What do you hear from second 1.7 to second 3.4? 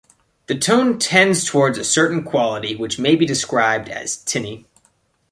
a certain quality which may be